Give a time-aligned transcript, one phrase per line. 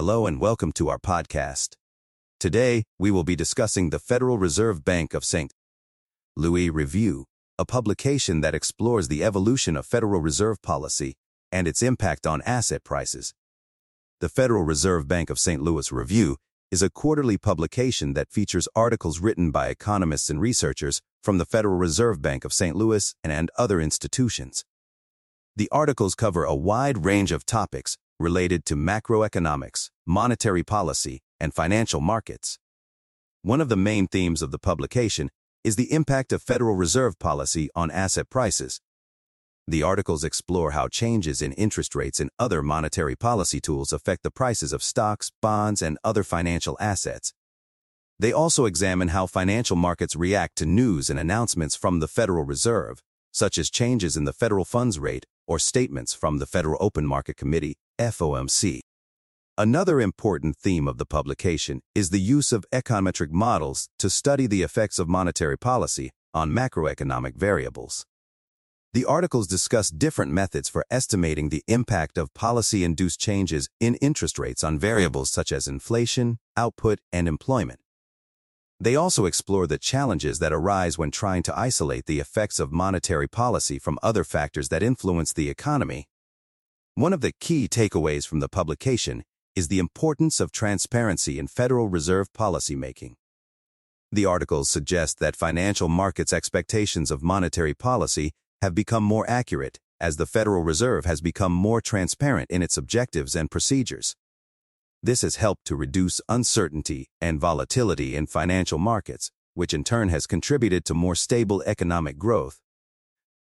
[0.00, 1.74] Hello and welcome to our podcast.
[2.38, 5.52] Today, we will be discussing the Federal Reserve Bank of St.
[6.38, 7.26] Louis Review,
[7.58, 11.16] a publication that explores the evolution of Federal Reserve policy
[11.52, 13.34] and its impact on asset prices.
[14.22, 15.60] The Federal Reserve Bank of St.
[15.60, 16.38] Louis Review
[16.70, 21.76] is a quarterly publication that features articles written by economists and researchers from the Federal
[21.76, 22.74] Reserve Bank of St.
[22.74, 24.64] Louis and other institutions.
[25.56, 32.00] The articles cover a wide range of topics related to macroeconomics, monetary policy, and financial
[32.00, 32.58] markets.
[33.42, 35.30] One of the main themes of the publication
[35.64, 38.80] is the impact of Federal Reserve policy on asset prices.
[39.66, 44.30] The articles explore how changes in interest rates and other monetary policy tools affect the
[44.30, 47.32] prices of stocks, bonds, and other financial assets.
[48.18, 53.02] They also examine how financial markets react to news and announcements from the Federal Reserve,
[53.32, 57.36] such as changes in the federal funds rate or statements from the Federal Open Market
[57.36, 58.78] Committee, FOMC.
[59.58, 64.62] Another important theme of the publication is the use of econometric models to study the
[64.62, 68.06] effects of monetary policy on macroeconomic variables.
[68.94, 74.62] The articles discuss different methods for estimating the impact of policy-induced changes in interest rates
[74.62, 77.80] on variables such as inflation, output, and employment.
[78.82, 83.28] They also explore the challenges that arise when trying to isolate the effects of monetary
[83.28, 86.08] policy from other factors that influence the economy.
[86.94, 89.22] One of the key takeaways from the publication
[89.54, 93.16] is the importance of transparency in Federal Reserve policymaking.
[94.10, 100.16] The articles suggest that financial markets' expectations of monetary policy have become more accurate as
[100.16, 104.16] the Federal Reserve has become more transparent in its objectives and procedures.
[105.02, 110.26] This has helped to reduce uncertainty and volatility in financial markets, which in turn has
[110.26, 112.60] contributed to more stable economic growth.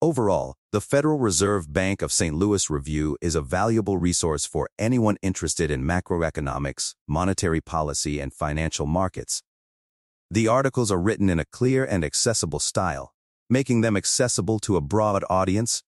[0.00, 2.34] Overall, the Federal Reserve Bank of St.
[2.36, 8.86] Louis Review is a valuable resource for anyone interested in macroeconomics, monetary policy, and financial
[8.86, 9.42] markets.
[10.30, 13.12] The articles are written in a clear and accessible style,
[13.50, 15.82] making them accessible to a broad audience.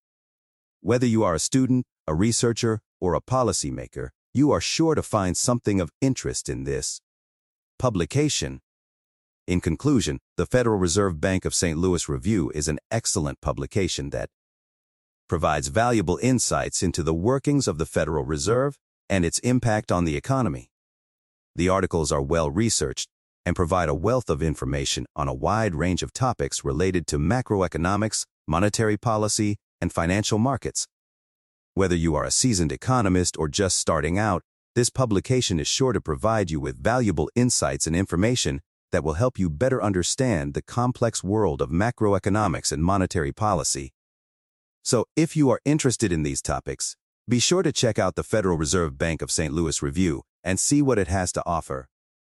[0.80, 5.36] Whether you are a student, a researcher, or a policymaker, you are sure to find
[5.36, 7.00] something of interest in this
[7.78, 8.60] publication.
[9.46, 11.78] In conclusion, the Federal Reserve Bank of St.
[11.78, 14.30] Louis Review is an excellent publication that
[15.28, 18.78] provides valuable insights into the workings of the Federal Reserve
[19.10, 20.70] and its impact on the economy.
[21.54, 23.08] The articles are well researched
[23.44, 28.24] and provide a wealth of information on a wide range of topics related to macroeconomics,
[28.46, 30.86] monetary policy, and financial markets.
[31.74, 34.42] Whether you are a seasoned economist or just starting out,
[34.74, 38.60] this publication is sure to provide you with valuable insights and information
[38.90, 43.94] that will help you better understand the complex world of macroeconomics and monetary policy.
[44.82, 46.94] So if you are interested in these topics,
[47.26, 49.54] be sure to check out the Federal Reserve Bank of St.
[49.54, 51.88] Louis Review and see what it has to offer.